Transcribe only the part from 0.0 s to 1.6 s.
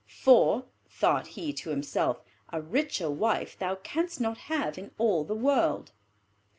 "For," thought he